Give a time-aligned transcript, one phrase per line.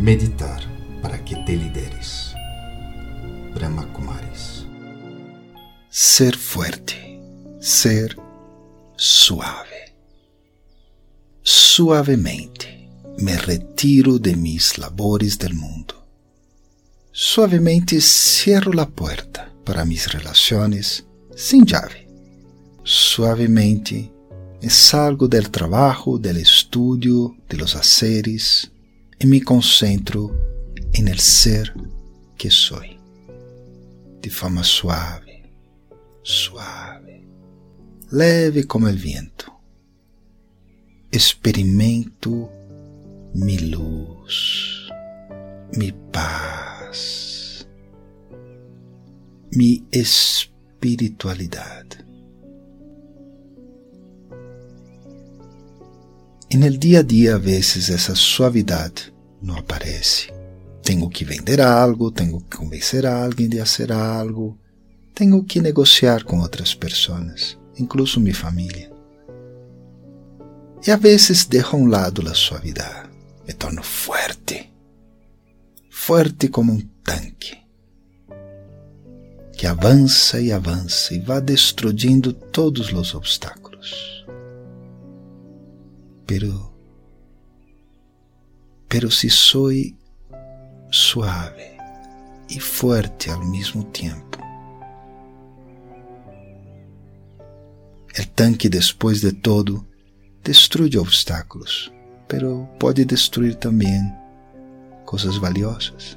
[0.00, 0.62] Meditar
[1.02, 2.32] para que te lideres.
[3.54, 4.64] Brahma Kumaris.
[5.90, 7.20] Ser fuerte,
[7.60, 8.16] ser
[8.96, 9.94] suave.
[11.42, 12.88] Suavemente
[13.18, 16.06] me retiro de mis labores del mundo.
[17.12, 21.04] Suavemente cierro la puerta para mis relaciones
[21.36, 22.08] sin llave.
[22.84, 24.10] Suavemente
[24.62, 28.72] me salgo del trabajo, del estudio, de los haceres
[29.20, 30.34] y me concentro
[30.94, 31.74] en el ser
[32.36, 32.98] que soy.
[34.22, 35.52] De forma suave,
[36.22, 37.28] suave,
[38.10, 39.60] leve como el viento.
[41.12, 42.50] Experimento
[43.34, 44.90] mi luz,
[45.76, 47.68] mi paz,
[49.52, 51.84] mi espiritualidad.
[56.52, 60.34] En el día a día a veces essa suavidade não aparece.
[60.82, 64.58] Tenho que vender algo, tenho que convencer alguém de fazer algo,
[65.14, 68.90] tenho que negociar com outras pessoas, incluso minha família.
[70.84, 73.10] E a vezes deixo a um lado a suavidade.
[73.46, 74.72] Me torno forte,
[75.88, 77.56] forte como um tanque,
[79.56, 84.19] que avança e avança e vai destruindo todos os obstáculos.
[86.30, 86.72] Pero,
[88.86, 89.96] pero si soy
[90.88, 91.76] suave
[92.48, 94.38] y fuerte al mismo tiempo,
[98.14, 99.84] el tanque después de todo
[100.44, 101.92] destruye obstáculos,
[102.28, 104.00] pero pode destruir também
[105.04, 106.16] coisas valiosas,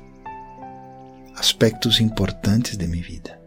[1.33, 3.41] aspectos importantes de minha vida.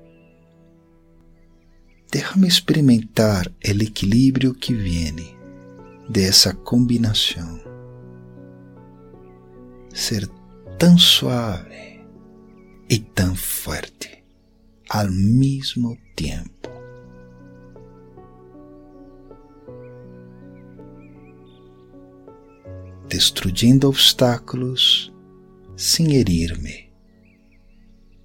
[2.11, 5.36] Déjame experimentar o equilíbrio que viene
[6.09, 7.61] dessa combinação.
[9.93, 10.29] Ser
[10.79, 12.05] tão suave
[12.89, 14.25] e tão forte
[14.89, 16.71] ao mesmo tempo.
[23.09, 25.12] Destruindo obstáculos
[25.77, 26.93] sem herir-me,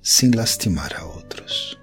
[0.01, 1.80] sem lastimar a outros.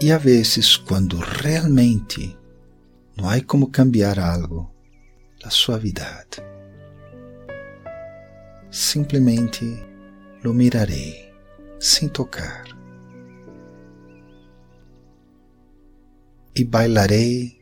[0.00, 2.38] E a vezes, quando realmente
[3.16, 4.70] não há como cambiar algo,
[5.42, 6.40] a suavidade.
[8.70, 9.64] Simplesmente
[10.44, 11.32] lo mirarei
[11.80, 12.64] sem tocar.
[16.54, 17.58] E bailarei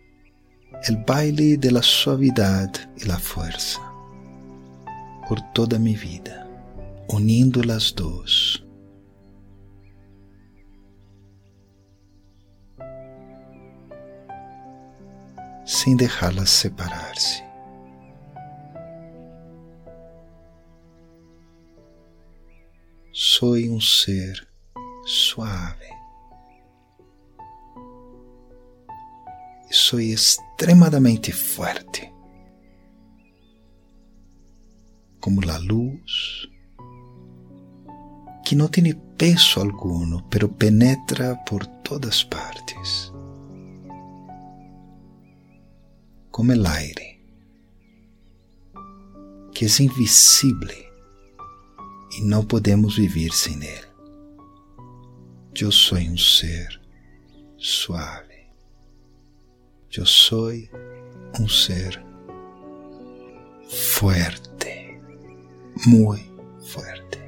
[0.88, 3.80] el baile de la e la fuerza
[5.28, 6.46] por toda mi vida,
[7.08, 8.45] unindo las dos.
[15.66, 17.44] Sem deixá-las separar-se.
[23.12, 24.46] Sou um ser
[25.04, 25.96] suave.
[29.68, 32.12] E extremadamente forte.
[35.20, 36.48] Como a luz
[38.44, 43.12] que não tem peso alguno, pero penetra por todas partes.
[46.36, 47.18] Como el aire,
[49.54, 50.68] que é invisível
[52.12, 53.86] e não podemos viver sem ele.
[55.58, 56.78] Eu sou um ser
[57.56, 58.48] suave.
[59.96, 60.52] Eu sou
[61.40, 62.04] um ser
[63.70, 65.00] fuerte,
[65.86, 67.18] muito fuerte.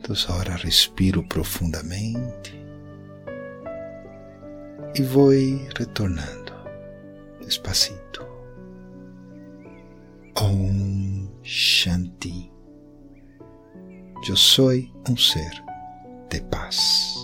[0.00, 2.57] Então agora respiro profundamente
[4.98, 5.30] e vou
[5.76, 6.52] retornando
[7.40, 8.26] despacito.
[10.36, 12.52] Om Shanti.
[14.28, 14.72] Eu sou
[15.08, 15.64] um ser
[16.30, 17.17] de paz.